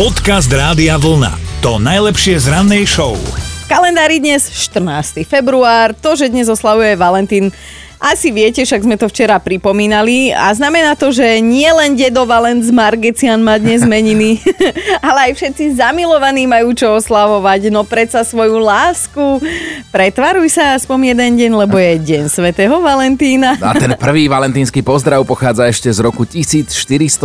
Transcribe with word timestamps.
Podcast 0.00 0.48
Rádia 0.48 0.96
Vlna. 0.96 1.60
To 1.60 1.76
najlepšie 1.76 2.40
z 2.40 2.48
rannej 2.48 2.88
show. 2.88 3.20
Kalendári 3.68 4.16
dnes 4.16 4.48
14. 4.48 5.28
február, 5.28 5.92
to, 5.92 6.16
že 6.16 6.32
dnes 6.32 6.48
oslavuje 6.48 6.96
Valentín, 6.96 7.52
asi 8.00 8.32
viete, 8.32 8.64
však 8.64 8.88
sme 8.88 8.96
to 8.96 9.12
včera 9.12 9.36
pripomínali 9.36 10.32
a 10.32 10.48
znamená 10.56 10.96
to, 10.96 11.12
že 11.12 11.44
nie 11.44 11.68
len 11.68 11.92
dedo 11.92 12.24
Valent 12.24 12.64
z 12.64 12.72
Margecian 12.72 13.44
má 13.44 13.60
dnes 13.60 13.84
meniny, 13.84 14.40
ale 15.06 15.28
aj 15.28 15.32
všetci 15.36 15.76
zamilovaní 15.76 16.48
majú 16.48 16.72
čo 16.72 16.96
oslavovať, 16.96 17.68
no 17.68 17.84
predsa 17.84 18.24
svoju 18.24 18.56
lásku. 18.56 19.44
Pretvaruj 19.92 20.48
sa 20.48 20.72
aspoň 20.80 21.12
jeden 21.12 21.32
deň, 21.36 21.52
lebo 21.60 21.76
je 21.76 22.00
deň 22.00 22.32
svätého 22.32 22.80
Valentína. 22.80 23.60
A 23.60 23.76
ten 23.76 23.92
prvý 24.00 24.32
valentínsky 24.32 24.80
pozdrav 24.80 25.20
pochádza 25.28 25.68
ešte 25.68 25.92
z 25.92 26.00
roku 26.00 26.24
1477, 26.24 27.20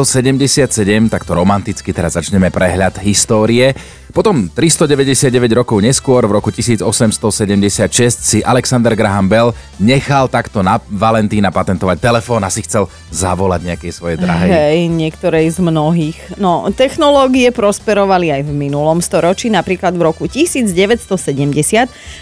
takto 1.07 1.31
romanticky 1.31 1.95
teraz 1.95 2.19
začneme 2.19 2.51
prehľad 2.51 2.99
histórie. 2.99 3.71
Potom 4.15 4.47
399 4.47 5.27
rokov 5.59 5.83
neskôr, 5.83 6.23
v 6.23 6.39
roku 6.39 6.47
1876, 6.47 8.15
si 8.15 8.39
Alexander 8.39 8.95
Graham 8.95 9.27
Bell 9.27 9.51
nechal 9.75 10.31
takto 10.31 10.63
na 10.65 10.81
Valentína 10.81 11.53
patentovať 11.53 12.01
telefón 12.01 12.41
a 12.41 12.49
si 12.49 12.65
chcel 12.65 12.89
zavolať 13.13 13.61
nejakej 13.69 13.91
svojej 13.93 14.17
drahej. 14.17 14.49
Hej, 14.49 14.79
niektorej 14.89 15.45
z 15.53 15.59
mnohých. 15.61 16.17
No, 16.41 16.65
technológie 16.73 17.53
prosperovali 17.53 18.33
aj 18.33 18.41
v 18.41 18.51
minulom 18.51 18.97
storočí, 18.97 19.53
napríklad 19.53 19.93
v 19.93 20.01
roku 20.01 20.25
1970 20.25 21.13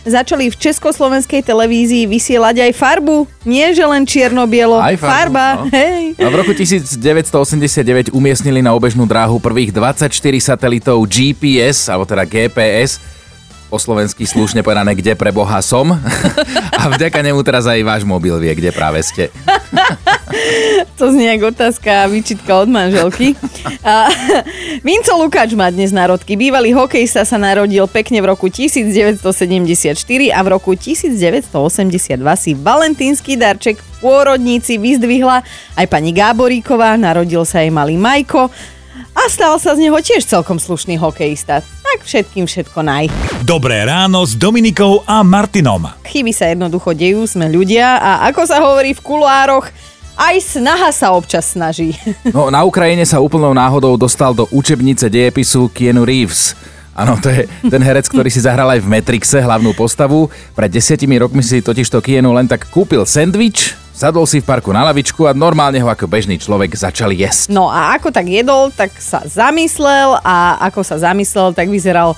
začali 0.03 0.51
v 0.51 0.55
československej 0.59 1.41
televízii 1.41 2.03
vysielať 2.05 2.67
aj 2.67 2.71
farbu. 2.75 3.23
Nie, 3.47 3.71
že 3.71 3.87
len 3.87 4.03
čierno-bielo, 4.03 4.75
Aj 4.83 4.95
farbu, 4.99 5.07
farba. 5.07 5.47
no. 5.63 5.71
Hej. 5.71 6.19
A 6.19 6.27
v 6.27 6.35
roku 6.35 6.51
1989 6.51 8.11
umiestnili 8.11 8.59
na 8.59 8.75
obežnú 8.75 9.07
dráhu 9.07 9.39
prvých 9.39 9.71
24 9.71 10.11
satelitov 10.43 10.99
GPS, 11.07 11.87
alebo 11.87 12.03
teda 12.03 12.27
GPS, 12.27 12.99
po 13.73 13.81
slovensky 13.81 14.29
slušne 14.29 14.61
povedané, 14.61 14.93
kde 14.93 15.17
pre 15.17 15.33
Boha 15.33 15.57
som. 15.65 15.97
A 16.77 16.93
vďaka 16.93 17.25
nemu 17.25 17.41
teraz 17.41 17.65
aj 17.65 17.81
váš 17.81 18.05
mobil 18.05 18.37
vie, 18.37 18.53
kde 18.53 18.69
práve 18.69 19.01
ste. 19.01 19.33
To 20.97 21.13
znie 21.13 21.37
ako 21.37 21.53
otázka 21.53 22.05
a 22.05 22.09
výčitka 22.09 22.65
od 22.65 22.69
manželky. 22.69 23.37
A, 23.85 24.09
Vinco 24.85 25.13
Lukáč 25.13 25.53
má 25.53 25.69
dnes 25.69 25.93
národky. 25.93 26.33
Bývalý 26.33 26.73
hokejista 26.73 27.21
sa 27.21 27.37
narodil 27.37 27.85
pekne 27.85 28.17
v 28.21 28.33
roku 28.33 28.49
1974 28.49 29.93
a 30.33 30.39
v 30.41 30.47
roku 30.49 30.73
1982 30.73 31.53
si 32.33 32.51
valentínsky 32.57 33.37
darček 33.37 33.77
v 33.77 33.89
pôrodníci 34.01 34.81
vyzdvihla 34.81 35.45
aj 35.77 35.85
pani 35.85 36.13
Gáboríková, 36.13 36.97
narodil 36.97 37.45
sa 37.45 37.61
jej 37.61 37.69
malý 37.73 37.97
Majko 37.97 38.49
a 39.13 39.21
stal 39.29 39.57
sa 39.61 39.77
z 39.77 39.85
neho 39.89 39.97
tiež 40.01 40.25
celkom 40.25 40.57
slušný 40.57 40.97
hokejista. 40.97 41.61
Tak 41.93 42.09
všetkým 42.09 42.49
všetko 42.49 42.81
naj. 42.81 43.05
Dobré 43.45 43.85
ráno 43.85 44.25
s 44.25 44.33
Dominikou 44.33 45.05
a 45.05 45.21
Martinom. 45.21 45.93
Chyby 46.01 46.33
sa 46.33 46.49
jednoducho 46.49 46.89
dejú, 46.89 47.21
sme 47.29 47.45
ľudia 47.53 48.01
a 48.01 48.25
ako 48.33 48.49
sa 48.49 48.65
hovorí 48.65 48.97
v 48.97 49.03
kuloároch, 49.05 49.69
aj 50.17 50.35
snaha 50.41 50.89
sa 50.89 51.13
občas 51.13 51.53
snaží. 51.53 51.93
No, 52.33 52.49
na 52.49 52.65
Ukrajine 52.65 53.05
sa 53.05 53.21
úplnou 53.21 53.53
náhodou 53.53 53.93
dostal 53.93 54.33
do 54.33 54.49
učebnice 54.49 55.05
dejepisu 55.05 55.69
Keanu 55.69 56.01
Reeves. 56.01 56.57
Áno, 56.97 57.13
to 57.21 57.29
je 57.29 57.45
ten 57.69 57.81
herec, 57.85 58.09
ktorý 58.09 58.33
si 58.33 58.41
zahral 58.41 58.73
aj 58.73 58.81
v 58.81 58.89
Matrixe 58.89 59.37
hlavnú 59.37 59.77
postavu. 59.77 60.33
Pred 60.57 60.73
desiatimi 60.73 61.21
rokmi 61.21 61.45
si 61.45 61.61
totižto 61.61 62.01
Keanu 62.01 62.33
len 62.33 62.49
tak 62.49 62.73
kúpil 62.73 63.05
sendvič, 63.05 63.77
sadol 63.93 64.25
si 64.25 64.41
v 64.41 64.49
parku 64.49 64.73
na 64.73 64.83
lavičku 64.89 65.29
a 65.29 65.37
normálne 65.37 65.77
ho 65.79 65.87
ako 65.87 66.09
bežný 66.09 66.41
človek 66.41 66.73
začal 66.73 67.13
jesť. 67.13 67.53
No 67.53 67.69
a 67.69 67.93
ako 67.95 68.09
tak 68.09 68.27
jedol, 68.27 68.73
tak 68.73 68.91
sa 68.97 69.21
zamyslel 69.23 70.19
a 70.19 70.59
ako 70.65 70.81
sa 70.81 70.97
zamyslel, 70.99 71.53
tak 71.53 71.69
vyzeral 71.69 72.17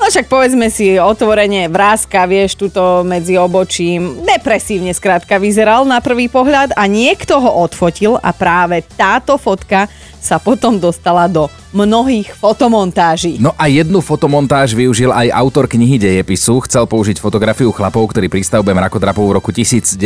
No 0.00 0.08
však 0.08 0.32
povedzme 0.32 0.72
si 0.72 0.96
otvorene 0.96 1.68
vrázka, 1.68 2.24
vieš, 2.24 2.56
tuto 2.56 3.04
medzi 3.04 3.36
obočím. 3.36 4.24
Depresívne 4.24 4.96
skrátka 4.96 5.36
vyzeral 5.36 5.84
na 5.84 6.00
prvý 6.00 6.24
pohľad 6.32 6.72
a 6.72 6.88
niekto 6.88 7.36
ho 7.36 7.68
odfotil 7.68 8.16
a 8.16 8.32
práve 8.32 8.80
táto 8.96 9.36
fotka 9.36 9.92
sa 10.20 10.36
potom 10.38 10.76
dostala 10.76 11.26
do 11.26 11.48
mnohých 11.72 12.36
fotomontáží. 12.36 13.40
No 13.40 13.56
a 13.56 13.66
jednu 13.66 14.04
fotomontáž 14.04 14.76
využil 14.76 15.10
aj 15.10 15.32
autor 15.32 15.66
knihy 15.66 15.96
dejepisu. 15.96 16.60
Chcel 16.68 16.84
použiť 16.84 17.18
fotografiu 17.18 17.72
chlapov, 17.72 18.12
ktorí 18.12 18.28
pri 18.28 18.44
stavbe 18.44 18.76
mrakodrapov 18.76 19.24
v 19.24 19.34
roku 19.40 19.50
1932 19.50 19.96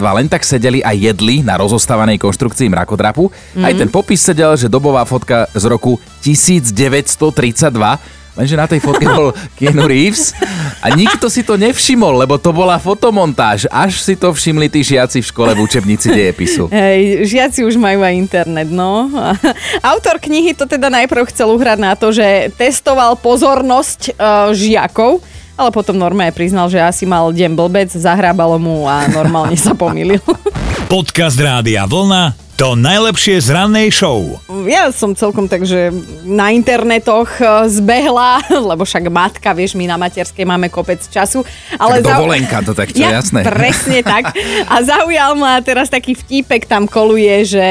len 0.00 0.26
tak 0.26 0.42
sedeli 0.42 0.80
a 0.80 0.96
jedli 0.96 1.44
na 1.44 1.60
rozostávanej 1.60 2.18
konštrukcii 2.18 2.72
mrakodrapu. 2.72 3.28
Mm. 3.54 3.64
Aj 3.64 3.72
ten 3.76 3.88
popis 3.92 4.24
sedel, 4.24 4.56
že 4.56 4.72
dobová 4.72 5.04
fotka 5.04 5.46
z 5.52 5.64
roku 5.68 6.00
1932 6.24 8.23
Lenže 8.34 8.58
na 8.58 8.66
tej 8.66 8.82
fotke 8.82 9.06
bol 9.06 9.30
Keanu 9.54 9.86
Reeves 9.86 10.34
a 10.82 10.90
nikto 10.90 11.30
si 11.30 11.46
to 11.46 11.54
nevšimol, 11.54 12.18
lebo 12.18 12.34
to 12.34 12.50
bola 12.50 12.82
fotomontáž. 12.82 13.70
Až 13.70 14.02
si 14.02 14.18
to 14.18 14.34
všimli 14.34 14.66
tí 14.66 14.82
žiaci 14.82 15.22
v 15.22 15.26
škole 15.30 15.50
v 15.54 15.62
učebnici 15.62 16.10
dejepisu. 16.10 16.66
Hej, 16.74 17.30
žiaci 17.30 17.62
už 17.62 17.78
majú 17.78 18.02
aj 18.02 18.14
internet, 18.18 18.68
no. 18.74 19.06
Autor 19.94 20.18
knihy 20.18 20.50
to 20.50 20.66
teda 20.66 20.90
najprv 20.90 21.30
chcel 21.30 21.54
uhrať 21.54 21.78
na 21.78 21.94
to, 21.94 22.10
že 22.10 22.50
testoval 22.58 23.14
pozornosť 23.22 24.18
uh, 24.18 24.50
žiakov, 24.50 25.22
ale 25.54 25.70
potom 25.70 25.94
normálne 25.94 26.34
priznal, 26.34 26.66
že 26.66 26.82
asi 26.82 27.06
mal 27.06 27.30
deň 27.30 27.54
blbec, 27.54 27.88
zahrábalo 27.94 28.58
mu 28.58 28.90
a 28.90 29.06
normálne 29.14 29.54
sa 29.54 29.78
pomýlil. 29.78 30.22
Podcast 30.92 31.38
Rádia 31.38 31.86
Vlna. 31.86 32.43
To 32.54 32.78
najlepšie 32.78 33.42
z 33.42 33.50
rannej 33.50 33.90
show. 33.90 34.38
Ja 34.70 34.94
som 34.94 35.10
celkom 35.18 35.50
takže 35.50 35.90
na 36.22 36.54
internetoch 36.54 37.26
eh, 37.42 37.66
zbehla, 37.66 38.46
lebo 38.70 38.86
však 38.86 39.10
matka, 39.10 39.50
vieš, 39.50 39.74
my 39.74 39.90
na 39.90 39.98
materskej 39.98 40.46
máme 40.46 40.70
kopec 40.70 41.02
času. 41.02 41.42
Ale 41.74 41.98
tak 41.98 42.14
dovolenka, 42.14 42.62
to 42.62 42.70
tak 42.70 42.94
čo, 42.94 43.02
ja, 43.02 43.18
jasné. 43.18 43.42
Presne 43.42 44.06
tak. 44.06 44.38
A 44.70 44.76
zaujal 44.86 45.34
ma 45.34 45.58
teraz 45.66 45.90
taký 45.90 46.14
vtípek 46.14 46.70
tam 46.70 46.86
koluje, 46.86 47.42
že 47.42 47.66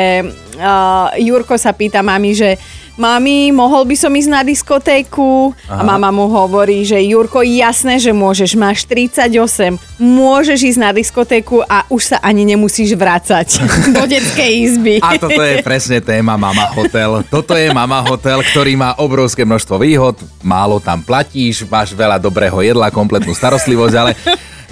uh, 0.59 1.15
Jurko 1.15 1.55
sa 1.55 1.71
pýta 1.71 2.03
mami, 2.03 2.35
že 2.35 2.59
mami, 2.95 3.49
mohol 3.49 3.85
by 3.89 3.95
som 3.97 4.11
ísť 4.13 4.29
na 4.29 4.41
diskotéku? 4.45 5.53
Aha. 5.65 5.81
A 5.81 5.81
mama 5.81 6.13
mu 6.13 6.29
hovorí, 6.29 6.85
že 6.85 7.01
Jurko, 7.01 7.41
jasné, 7.41 7.97
že 7.97 8.13
môžeš, 8.13 8.53
máš 8.53 8.85
38, 8.85 9.77
môžeš 9.97 10.59
ísť 10.73 10.79
na 10.79 10.91
diskotéku 10.93 11.65
a 11.65 11.85
už 11.89 12.15
sa 12.15 12.17
ani 12.21 12.45
nemusíš 12.45 12.93
vrácať 12.93 13.61
do 13.95 14.03
detskej 14.05 14.51
izby. 14.61 14.95
A 15.01 15.17
toto 15.17 15.41
je 15.41 15.61
presne 15.65 15.99
téma 15.99 16.37
Mama 16.37 16.69
Hotel. 16.73 17.25
Toto 17.27 17.57
je 17.57 17.73
Mama 17.73 18.01
Hotel, 18.05 18.39
ktorý 18.45 18.77
má 18.77 18.93
obrovské 19.01 19.41
množstvo 19.43 19.75
výhod, 19.81 20.15
málo 20.45 20.77
tam 20.77 21.01
platíš, 21.01 21.65
máš 21.65 21.93
veľa 21.97 22.21
dobrého 22.21 22.61
jedla, 22.61 22.93
kompletnú 22.93 23.33
starostlivosť, 23.33 23.95
ale 23.97 24.11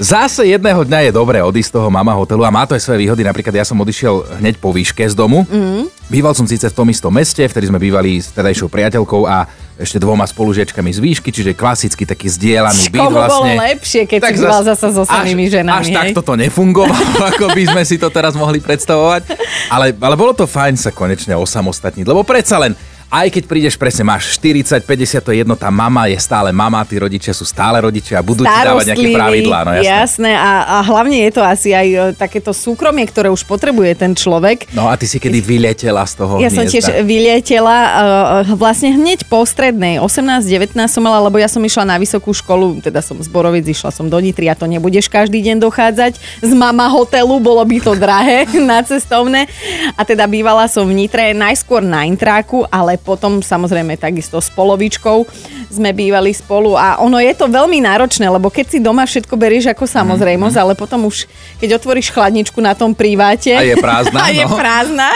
Zase 0.01 0.49
jedného 0.49 0.81
dňa 0.81 1.05
je 1.05 1.11
dobré 1.13 1.45
odísť 1.45 1.69
z 1.69 1.75
toho 1.77 1.93
mama 1.93 2.17
hotelu 2.17 2.41
a 2.41 2.49
má 2.49 2.65
to 2.65 2.73
aj 2.73 2.81
svoje 2.81 3.05
výhody. 3.05 3.21
Napríklad 3.21 3.53
ja 3.53 3.61
som 3.61 3.77
odišiel 3.77 4.41
hneď 4.41 4.57
po 4.57 4.73
výške 4.73 5.05
z 5.05 5.13
domu. 5.13 5.45
Mm. 5.45 5.93
Býval 6.09 6.33
som 6.33 6.49
síce 6.49 6.65
v 6.65 6.73
tom 6.73 6.89
istom 6.89 7.13
meste, 7.13 7.45
vtedy 7.45 7.69
sme 7.69 7.77
bývali 7.77 8.17
s 8.17 8.33
tedajšou 8.33 8.65
priateľkou 8.65 9.29
a 9.29 9.45
ešte 9.77 10.01
dvoma 10.01 10.25
spolužiačkami 10.25 10.89
z 10.89 10.99
výšky, 11.05 11.29
čiže 11.29 11.53
klasicky 11.53 12.09
taký 12.09 12.33
zdieľaný 12.33 12.89
byt 12.89 13.13
vlastne. 13.13 13.53
bolo 13.53 13.61
lepšie, 13.61 14.01
keď 14.09 14.19
tak 14.25 14.33
si 14.33 14.41
býval 14.41 14.61
zasa 14.65 14.87
so 14.89 15.05
samými 15.05 15.45
až, 15.45 15.61
ženami, 15.61 15.77
Až 15.77 15.87
hej? 15.93 15.97
takto 16.01 16.21
to 16.25 16.33
nefungovalo, 16.33 17.13
ako 17.37 17.45
by 17.53 17.63
sme 17.69 17.81
si 17.85 18.01
to 18.01 18.09
teraz 18.09 18.33
mohli 18.33 18.57
predstavovať. 18.57 19.37
Ale, 19.69 19.93
ale 19.93 20.15
bolo 20.17 20.33
to 20.33 20.49
fajn 20.49 20.81
sa 20.81 20.89
konečne 20.89 21.37
osamostatniť, 21.37 22.09
lebo 22.09 22.25
predsa 22.25 22.57
len 22.57 22.73
aj 23.11 23.27
keď 23.27 23.43
prídeš 23.43 23.75
presne, 23.75 24.07
máš 24.07 24.39
40, 24.39 24.87
50, 24.87 25.19
to 25.19 25.35
je 25.35 25.43
jedno, 25.43 25.59
tá 25.59 25.67
mama 25.67 26.07
je 26.07 26.15
stále 26.15 26.55
mama, 26.55 26.79
tí 26.87 26.95
rodičia 26.95 27.35
sú 27.35 27.43
stále 27.43 27.83
rodičia 27.83 28.23
a 28.23 28.23
budú 28.23 28.47
ti 28.47 28.55
dávať 28.63 28.95
nejaké 28.95 29.07
pravidlá. 29.11 29.59
No 29.67 29.71
jasné. 29.75 29.91
jasné 29.91 30.31
a, 30.39 30.51
a 30.63 30.75
hlavne 30.87 31.27
je 31.27 31.31
to 31.35 31.43
asi 31.43 31.75
aj 31.75 31.87
e, 31.91 31.99
takéto 32.15 32.55
súkromie, 32.55 33.03
ktoré 33.03 33.27
už 33.27 33.43
potrebuje 33.43 33.99
ten 33.99 34.15
človek. 34.15 34.71
No 34.71 34.87
a 34.87 34.95
ty 34.95 35.11
si 35.11 35.19
kedy 35.19 35.43
vyletela 35.43 36.07
z 36.07 36.23
toho 36.23 36.39
Ja 36.39 36.47
som 36.47 36.63
hniezda. 36.63 36.71
tiež 36.71 36.85
vylietela 37.03 37.77
uh, 37.83 38.55
vlastne 38.55 38.95
hneď 38.95 39.27
po 39.27 39.43
strednej, 39.43 39.99
18-19 39.99 40.71
som 40.87 41.03
mala, 41.03 41.19
lebo 41.27 41.35
ja 41.35 41.51
som 41.51 41.59
išla 41.59 41.83
na 41.83 41.99
vysokú 41.99 42.31
školu, 42.31 42.79
teda 42.79 43.03
som 43.03 43.19
z 43.19 43.27
Borovic, 43.27 43.67
išla 43.67 43.91
som 43.91 44.07
do 44.07 44.15
Nitry 44.23 44.47
a 44.47 44.55
to 44.55 44.71
nebudeš 44.71 45.11
každý 45.11 45.43
deň 45.43 45.59
dochádzať 45.59 46.13
z 46.47 46.51
mama 46.55 46.87
hotelu, 46.87 47.35
bolo 47.43 47.59
by 47.67 47.77
to 47.83 47.91
drahé 47.99 48.47
na 48.71 48.79
cestovné. 48.87 49.51
A 49.99 50.07
teda 50.07 50.23
bývala 50.31 50.71
som 50.71 50.87
v 50.87 50.95
Nitre 50.95 51.35
najskôr 51.35 51.83
na 51.83 52.07
Intráku, 52.07 52.63
ale 52.71 53.00
potom 53.01 53.41
samozrejme 53.41 53.97
takisto 53.97 54.37
s 54.37 54.53
polovičkou 54.53 55.25
sme 55.73 55.89
bývali 55.91 56.29
spolu 56.31 56.77
a 56.77 57.01
ono 57.01 57.17
je 57.17 57.33
to 57.33 57.49
veľmi 57.49 57.81
náročné, 57.81 58.29
lebo 58.29 58.53
keď 58.53 58.65
si 58.71 58.77
doma 58.77 59.03
všetko 59.03 59.33
berieš 59.33 59.73
ako 59.73 59.89
samozrejmosť, 59.89 60.57
ale 60.57 60.73
potom 60.77 61.09
už 61.09 61.25
keď 61.57 61.81
otvoríš 61.81 62.13
chladničku 62.13 62.61
na 62.61 62.77
tom 62.77 62.93
priváte 62.93 63.57
A 63.57 63.65
je 63.65 63.75
prázdna, 63.77 64.19
a 64.25 64.29
je 64.29 64.45
no. 64.45 64.53
prázdna 64.53 65.09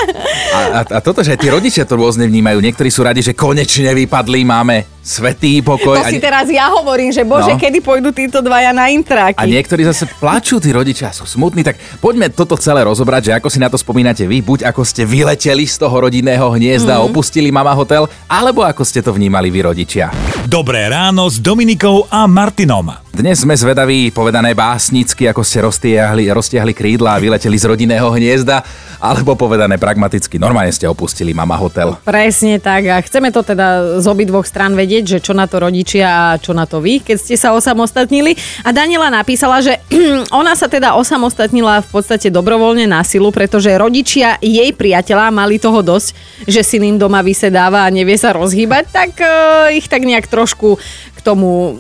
A, 0.53 0.59
a, 0.59 0.79
a 0.95 0.99
toto, 0.99 1.21
že 1.21 1.37
aj 1.37 1.39
tí 1.39 1.47
rodičia 1.53 1.85
to 1.85 1.99
rôzne 1.99 2.25
vnímajú. 2.25 2.57
Niektorí 2.57 2.89
sú 2.89 3.05
radi, 3.05 3.21
že 3.21 3.37
konečne 3.37 3.93
vypadli, 3.93 4.41
máme 4.41 4.94
svetý 5.05 5.61
pokoj. 5.61 6.01
To 6.01 6.01
a, 6.01 6.09
si 6.09 6.17
ne- 6.17 6.25
teraz 6.25 6.49
ja 6.49 6.73
hovorím, 6.73 7.13
že 7.13 7.21
bože, 7.21 7.53
No. 7.53 7.61
kedy 7.61 7.77
pôjdu 7.79 8.09
títo 8.09 8.41
dvaja 8.41 8.73
na 8.73 8.89
intráky. 8.89 9.37
a 9.37 9.45
niektorí 9.45 9.85
zase 9.85 10.09
plačú, 10.17 10.57
tí 10.57 10.73
rodičia 10.73 11.13
sú 11.13 11.29
smutní, 11.29 11.61
tak 11.61 11.77
poďme 12.01 12.33
toto 12.33 12.57
celé 12.57 12.81
rozobrať, 12.81 13.29
že 13.29 13.35
ako 13.37 13.47
si 13.53 13.61
na 13.61 13.69
to 13.69 13.77
spomínate 13.77 14.25
vy, 14.25 14.41
buď 14.41 14.65
ako 14.65 14.81
ste 14.81 15.05
vyleteli 15.05 15.69
z 15.69 15.77
toho 15.77 15.93
rodinného 15.93 16.49
hniezda, 16.57 16.97
mm. 16.97 17.13
opustili 17.13 17.53
mama 17.53 17.77
hotel, 17.77 18.09
alebo 18.25 18.65
ako 18.65 18.81
ste 18.81 19.05
to 19.05 19.13
vnímali 19.13 19.53
vy 19.53 19.69
rodičia. 19.69 20.09
Dobré 20.49 20.89
ráno 20.89 21.29
s 21.29 21.37
Dominikou 21.37 22.09
a 22.09 22.25
Martinom. 22.25 23.04
Dnes 23.15 23.47
sme 23.47 23.55
zvedaví, 23.55 24.11
povedané 24.11 24.51
básnicky, 24.51 25.23
ako 25.31 25.39
ste 25.39 25.63
roztiahli, 25.63 26.27
roztiahli 26.35 26.75
krídla 26.75 27.15
a 27.15 27.21
vyleteli 27.23 27.55
z 27.55 27.63
rodinného 27.63 28.11
hniezda, 28.11 28.59
alebo 28.99 29.39
povedané 29.39 29.79
pragmaticky, 29.79 30.35
normálne 30.35 30.75
ste 30.75 30.83
opustili 30.83 31.31
mama 31.31 31.55
hotel. 31.55 31.95
Presne 32.03 32.59
tak 32.59 32.91
a 32.91 32.99
chceme 32.99 33.31
to 33.31 33.39
teda 33.39 34.03
z 34.03 34.05
obidvoch 34.11 34.43
strán 34.43 34.75
vedieť, 34.75 35.15
že 35.15 35.23
čo 35.23 35.31
na 35.31 35.47
to 35.47 35.63
rodičia 35.63 36.35
a 36.35 36.43
čo 36.43 36.51
na 36.51 36.67
to 36.67 36.83
vy, 36.83 36.99
keď 36.99 37.15
ste 37.15 37.39
sa 37.39 37.55
osamostatnili. 37.55 38.35
A 38.67 38.75
Daniela 38.75 39.07
napísala, 39.07 39.63
že 39.63 39.79
ona 40.43 40.51
sa 40.59 40.67
teda 40.67 40.99
osamostatnila 40.99 41.87
v 41.87 41.89
podstate 41.95 42.27
dobrovoľne 42.27 42.83
na 42.83 42.99
silu, 43.07 43.31
pretože 43.31 43.71
rodičia 43.79 44.35
jej 44.43 44.75
priateľa 44.75 45.31
mali 45.31 45.55
toho 45.55 45.79
dosť, 45.79 46.11
že 46.51 46.67
syn 46.67 46.83
im 46.83 46.97
doma 46.99 47.23
vysedáva 47.23 47.87
a 47.87 47.93
nevie 47.95 48.19
sa 48.19 48.35
rozhýbať, 48.35 48.91
tak 48.91 49.11
uh, 49.23 49.71
ich 49.71 49.87
tak 49.87 50.03
nejak 50.03 50.27
trošku 50.27 50.75
k 51.15 51.19
tomu 51.23 51.79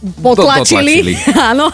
potlačili, 0.00 1.12
áno, 1.52 1.68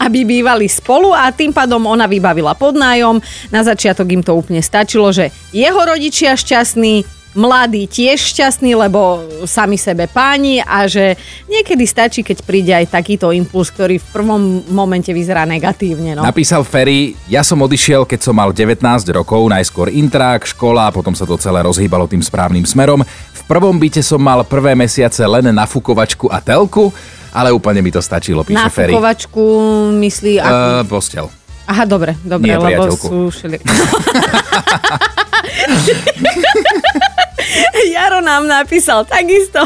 aby 0.00 0.24
bývali 0.28 0.68
spolu 0.68 1.16
a 1.16 1.32
tým 1.32 1.50
pádom 1.50 1.80
ona 1.88 2.04
vybavila 2.04 2.52
podnájom. 2.52 3.18
Na 3.48 3.64
začiatok 3.64 4.06
im 4.12 4.22
to 4.22 4.36
úplne 4.36 4.60
stačilo, 4.60 5.08
že 5.10 5.32
jeho 5.50 5.80
rodičia 5.80 6.36
šťastní, 6.36 7.20
mladí 7.34 7.86
tiež 7.86 8.18
šťastní, 8.34 8.74
lebo 8.74 9.22
sami 9.46 9.78
sebe 9.78 10.10
páni 10.10 10.58
a 10.58 10.90
že 10.90 11.14
niekedy 11.46 11.86
stačí, 11.86 12.26
keď 12.26 12.38
príde 12.42 12.72
aj 12.74 12.90
takýto 12.90 13.30
impuls, 13.30 13.70
ktorý 13.70 14.02
v 14.02 14.06
prvom 14.10 14.42
momente 14.66 15.14
vyzerá 15.14 15.46
negatívne. 15.46 16.18
No. 16.18 16.26
Napísal 16.26 16.66
Ferry, 16.66 17.14
ja 17.30 17.46
som 17.46 17.62
odišiel, 17.62 18.02
keď 18.02 18.20
som 18.26 18.34
mal 18.34 18.50
19 18.50 18.82
rokov, 19.14 19.46
najskôr 19.46 19.94
intrák, 19.94 20.42
škola, 20.42 20.90
potom 20.90 21.14
sa 21.14 21.22
to 21.22 21.38
celé 21.38 21.62
rozhýbalo 21.62 22.10
tým 22.10 22.22
správnym 22.22 22.66
smerom. 22.66 23.06
V 23.06 23.42
prvom 23.46 23.78
byte 23.78 24.02
som 24.02 24.18
mal 24.18 24.42
prvé 24.42 24.74
mesiace 24.74 25.22
len 25.22 25.54
nafukovačku 25.54 26.26
a 26.26 26.42
telku, 26.42 26.90
ale 27.30 27.54
úplne 27.54 27.82
mi 27.82 27.90
to 27.94 28.02
stačilo, 28.02 28.42
píše 28.42 28.58
Na 28.58 28.70
Ferry. 28.70 28.92
fukovačku 28.92 29.44
myslí... 29.98 30.40
Akú... 30.42 30.54
Uh, 30.54 30.84
postel. 30.86 31.26
Aha, 31.70 31.86
dobre, 31.86 32.18
dobre, 32.26 32.50
nie 32.50 32.58
lebo 32.58 32.66
priateľku. 32.66 33.06
sú 33.06 33.18
všeli... 33.30 33.56
Jaro 37.94 38.20
nám 38.20 38.46
napísal 38.46 39.06
takisto. 39.08 39.64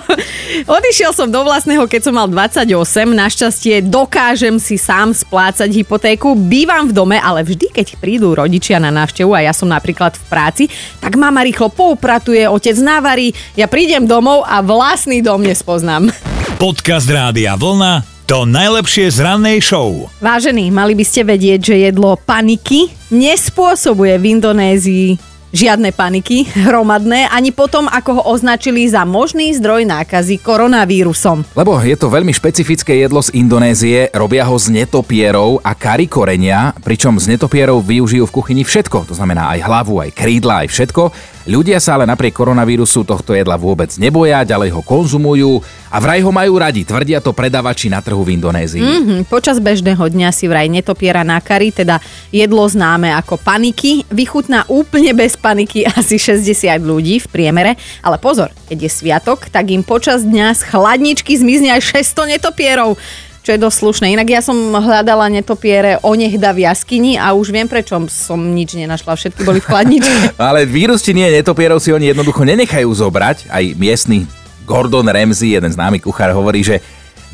Odišiel 0.64 1.10
som 1.12 1.28
do 1.28 1.42
vlastného, 1.42 1.84
keď 1.88 2.00
som 2.08 2.14
mal 2.14 2.28
28. 2.30 2.70
Našťastie 3.10 3.84
dokážem 3.84 4.56
si 4.62 4.78
sám 4.78 5.12
splácať 5.12 5.68
hypotéku. 5.82 6.36
Bývam 6.38 6.88
v 6.88 6.92
dome, 6.94 7.16
ale 7.18 7.42
vždy, 7.42 7.74
keď 7.74 7.98
prídu 7.98 8.32
rodičia 8.36 8.78
na 8.78 8.94
návštevu 8.94 9.34
a 9.34 9.44
ja 9.44 9.52
som 9.52 9.68
napríklad 9.68 10.14
v 10.14 10.24
práci, 10.30 10.64
tak 11.02 11.18
mama 11.18 11.42
rýchlo 11.42 11.68
poupratuje, 11.72 12.46
otec 12.46 12.76
navarí, 12.80 13.34
ja 13.58 13.66
prídem 13.66 14.06
domov 14.06 14.46
a 14.46 14.62
vlastný 14.62 15.20
dom 15.20 15.42
nespoznám. 15.42 16.33
Podcast 16.64 17.12
Rádia 17.12 17.60
Vlna 17.60 18.24
to 18.24 18.48
najlepšie 18.48 19.12
z 19.12 19.20
rannej 19.20 19.60
show. 19.60 20.08
Vážení, 20.16 20.72
mali 20.72 20.96
by 20.96 21.04
ste 21.04 21.20
vedieť, 21.20 21.60
že 21.60 21.92
jedlo 21.92 22.16
paniky 22.16 22.88
nespôsobuje 23.12 24.16
v 24.16 24.24
Indonézii 24.32 25.08
žiadne 25.54 25.94
paniky 25.94 26.50
hromadné, 26.66 27.30
ani 27.30 27.54
potom, 27.54 27.86
ako 27.86 28.10
ho 28.18 28.22
označili 28.34 28.82
za 28.90 29.06
možný 29.06 29.54
zdroj 29.54 29.86
nákazy 29.86 30.42
koronavírusom. 30.42 31.46
Lebo 31.54 31.78
je 31.78 31.94
to 31.94 32.10
veľmi 32.10 32.34
špecifické 32.34 32.98
jedlo 32.98 33.22
z 33.22 33.30
Indonézie, 33.38 34.10
robia 34.10 34.42
ho 34.48 34.58
z 34.58 34.74
netopierov 34.74 35.62
a 35.62 35.78
kari 35.78 36.10
korenia, 36.10 36.74
pričom 36.82 37.14
z 37.22 37.38
netopierov 37.38 37.86
využijú 37.86 38.26
v 38.26 38.34
kuchyni 38.34 38.66
všetko, 38.66 39.06
to 39.06 39.14
znamená 39.14 39.54
aj 39.54 39.62
hlavu, 39.62 40.02
aj 40.02 40.10
krídla, 40.10 40.66
aj 40.66 40.68
všetko. 40.74 41.02
Ľudia 41.44 41.76
sa 41.78 42.00
ale 42.00 42.08
napriek 42.08 42.34
koronavírusu 42.34 43.04
tohto 43.04 43.36
jedla 43.36 43.54
vôbec 43.54 43.92
neboja, 44.00 44.48
ďalej 44.48 44.74
ho 44.74 44.82
konzumujú 44.82 45.60
a 45.94 46.02
vraj 46.02 46.18
ho 46.26 46.34
majú 46.34 46.58
radi, 46.58 46.82
tvrdia 46.82 47.22
to 47.22 47.30
predavači 47.30 47.86
na 47.86 48.02
trhu 48.02 48.18
v 48.26 48.34
Indonézii. 48.34 48.82
Hm, 48.82 49.30
počas 49.30 49.62
bežného 49.62 50.02
dňa 50.02 50.34
si 50.34 50.50
vraj 50.50 50.66
netopiera 50.66 51.22
na 51.22 51.38
kari, 51.38 51.70
teda 51.70 52.02
jedlo 52.34 52.66
známe 52.66 53.14
ako 53.14 53.38
paniky, 53.38 54.02
vychutná 54.10 54.66
úplne 54.66 55.14
bez 55.14 55.38
paniky 55.38 55.86
asi 55.86 56.18
60 56.18 56.66
ľudí 56.82 57.22
v 57.22 57.26
priemere, 57.30 57.78
ale 58.02 58.18
pozor, 58.18 58.50
keď 58.66 58.78
je 58.82 58.90
sviatok, 58.90 59.46
tak 59.46 59.70
im 59.70 59.86
počas 59.86 60.26
dňa 60.26 60.58
z 60.58 60.66
chladničky 60.66 61.38
zmizne 61.38 61.78
aj 61.78 62.02
600 62.02 62.34
netopierov 62.34 62.98
čo 63.44 63.52
je 63.52 63.60
dosť 63.60 63.76
slušné. 63.76 64.06
Inak 64.16 64.28
ja 64.32 64.40
som 64.40 64.56
hľadala 64.56 65.28
netopiere 65.28 66.00
onehda 66.00 66.56
v 66.56 66.64
jaskyni 66.64 67.20
a 67.20 67.36
už 67.36 67.52
viem, 67.52 67.68
prečo 67.68 68.00
som 68.08 68.40
nič 68.40 68.72
nenašla. 68.72 69.20
Všetky 69.20 69.44
boli 69.44 69.60
v 69.60 69.68
chladničke. 69.68 70.32
Ale 70.40 70.64
vírus 70.64 71.04
či 71.04 71.12
nie 71.12 71.28
netopierov 71.28 71.76
si 71.76 71.92
oni 71.92 72.16
jednoducho 72.16 72.40
nenechajú 72.40 72.88
zobrať. 72.88 73.52
Aj 73.52 73.60
miestny 73.76 74.24
Gordon 74.64 75.06
Ramsay, 75.06 75.56
jeden 75.56 75.72
známy 75.72 76.00
kuchár, 76.00 76.32
hovorí, 76.32 76.64
že 76.64 76.80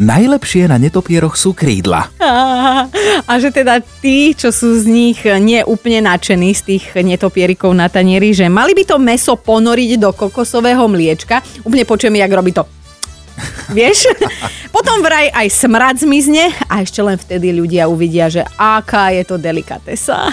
najlepšie 0.00 0.66
na 0.66 0.80
netopieroch 0.80 1.36
sú 1.36 1.52
krídla. 1.52 2.08
A 3.28 3.32
že 3.38 3.52
teda 3.52 3.84
tí, 4.02 4.32
čo 4.32 4.50
sú 4.50 4.80
z 4.80 4.88
nich 4.88 5.18
nie 5.22 5.60
úplne 5.62 6.08
nadšení 6.08 6.50
z 6.56 6.62
tých 6.74 6.84
netopierikov 6.98 7.70
na 7.76 7.86
tanieri, 7.86 8.32
že 8.32 8.48
mali 8.48 8.72
by 8.72 8.84
to 8.88 8.96
meso 8.96 9.36
ponoriť 9.36 10.00
do 10.00 10.10
kokosového 10.16 10.88
mliečka. 10.88 11.44
Úplne 11.62 11.84
počujem, 11.84 12.16
jak 12.16 12.32
robí 12.32 12.50
to. 12.56 12.64
Vieš? 13.70 14.10
Potom 14.74 15.04
vraj 15.04 15.28
aj 15.30 15.48
smrad 15.52 15.96
zmizne 16.00 16.50
a 16.66 16.82
ešte 16.82 17.00
len 17.04 17.16
vtedy 17.20 17.52
ľudia 17.54 17.86
uvidia, 17.86 18.32
že 18.32 18.42
aká 18.56 19.12
je 19.14 19.22
to 19.22 19.36
delikatesa. 19.36 20.32